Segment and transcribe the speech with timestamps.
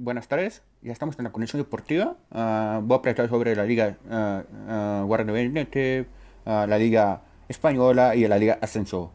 [0.00, 0.62] buenas tardes.
[0.82, 2.16] Ya estamos en la conexión deportiva.
[2.30, 5.06] Ah, voy a platicar sobre la Liga uh, uh,
[6.44, 9.12] la Liga Española y la Liga Ascenso.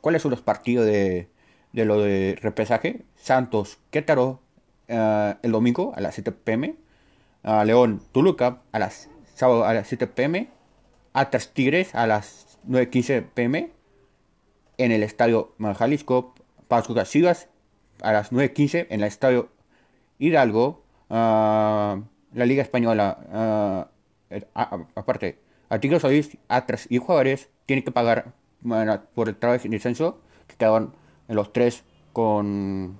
[0.00, 1.28] ¿Cuáles son los partidos de,
[1.72, 3.04] lo de repesaje?
[3.16, 4.40] Santos, Querétaro
[4.88, 6.76] el domingo a las 7 pm.
[7.64, 10.48] León, Toluca a las sábado a las 7 pm.
[11.12, 13.72] Atlas Tigres a las 9.15 pm.
[14.78, 16.34] En el estadio Jalisco,
[16.68, 17.48] Pascuas Chivas
[18.00, 19.50] a las 9.15 en el estadio
[20.18, 23.88] Hidalgo, uh, la Liga Española,
[24.30, 24.38] uh,
[24.94, 28.32] aparte, a Tigres Solís, Atlas y Juárez tienen que pagar
[29.14, 30.94] por el trabajo de descenso, que quedaron
[31.28, 32.98] en los tres con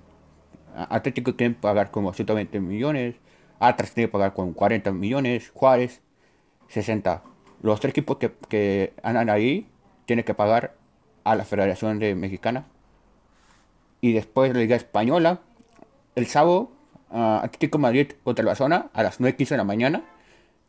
[0.75, 3.15] Atlético tiene que pagar como 120 millones,
[3.59, 6.01] Atlas tiene que pagar con 40 millones, Juárez
[6.69, 7.23] 60.
[7.61, 9.67] Los tres equipos que, que andan ahí
[10.05, 10.75] tienen que pagar
[11.23, 12.67] a la Federación de Mexicana
[14.01, 15.41] y después la Liga Española.
[16.15, 16.71] El sábado,
[17.09, 20.03] Atlético Madrid contra el Barcelona a las 9.15 de la mañana.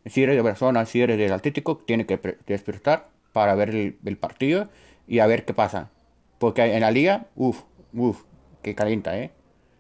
[0.07, 4.69] Si eres de Barcelona, si eres del Atlético, tiene que despertar para ver el, partido
[5.07, 5.91] y a ver qué pasa.
[6.39, 8.25] Porque en la liga, uff, uff,
[8.63, 9.33] que calienta, ¿eh?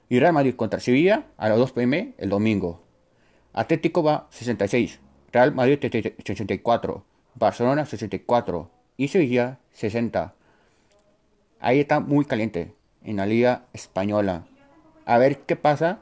[0.08, 2.83] Y Real Madrid contra Sevilla a las 2 pm el domingo.
[3.52, 5.00] Atlético va 66,
[5.33, 10.34] Real Madrid 64, Barcelona 64 y Sevilla 60.
[11.61, 14.46] Ahí está muy caliente en la Liga Española.
[15.05, 15.98] A ver qué pasa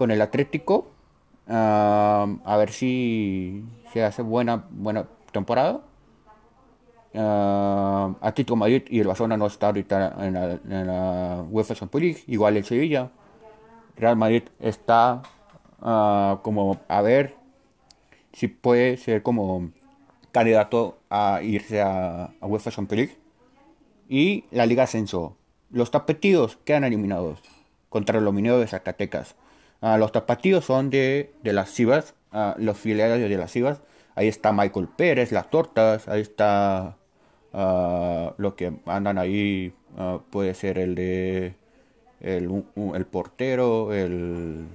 [0.00, 0.86] con el Atlético.
[1.46, 3.62] a ver si
[3.92, 5.82] se hace buena, buena temporada.
[8.22, 12.24] Atlético Madrid y el Barcelona no está ahorita en la, en la UEFA Champions League,
[12.28, 13.10] igual el Sevilla.
[13.94, 15.20] Real Madrid está
[15.78, 17.36] como a ver
[18.32, 19.70] si puede ser como
[20.32, 23.16] candidato a irse a, a UEFA Champions League.
[24.08, 25.36] Y la Liga Ascenso.
[25.68, 27.38] Los tapetíos quedan eliminados
[27.90, 29.36] contra el Minero de Zacatecas.
[29.80, 33.80] Ah, los tapatíos son de, de las Cibas, ah, los filiales de las Cibas.
[34.14, 36.96] Ahí está Michael Pérez, las tortas, ahí está
[37.52, 39.72] uh, lo que andan ahí,
[40.30, 41.54] puede ser el de
[42.20, 44.66] el, portero, el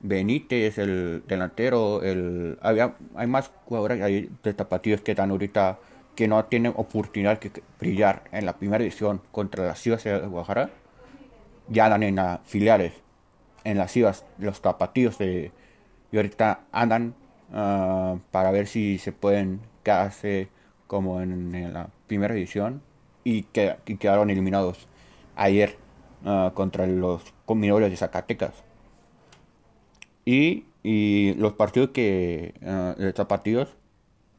[0.00, 5.78] Benítez, el delantero, el había, hay más jugadores de tapatíos que están ahorita
[6.14, 10.70] que no tienen oportunidad de brillar en la primera edición contra las Chivas de Guadalajara,
[11.68, 12.92] ya andan en las filiales,
[13.64, 15.52] en las Chivas, los tapatíos de,
[16.12, 17.14] y ahorita andan
[17.52, 20.48] ah, para ver si se pueden quedarse
[20.86, 22.82] como en, la primera edición
[23.24, 24.88] y, que, quedaron eliminados
[25.34, 25.76] ayer
[26.24, 28.64] ah, contra los combinadores de Zacatecas.
[30.24, 30.64] Y,
[31.38, 33.76] los partidos que, uh, estos partidos,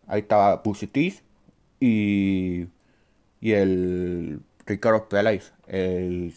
[0.08, 1.24] ahí estaba Pusitis
[1.80, 2.68] y,
[3.42, 6.34] y el Ricardo Peláez, el,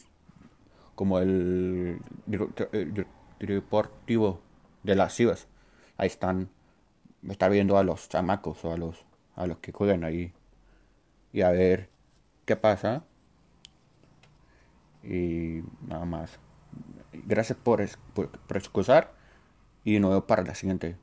[1.00, 1.98] como el,
[3.38, 4.42] deportivo
[4.82, 5.48] de las Chivas.
[5.96, 6.50] Ahí están,
[7.26, 10.34] está viendo a los chamacos o a los, a los que juegan ahí
[11.32, 11.88] y a ver
[12.44, 13.02] qué pasa.
[15.02, 16.38] Y nada más.
[17.14, 17.82] Gracias por,
[18.12, 19.14] por, escuchar
[19.84, 20.98] y nos vemos para la siguiente.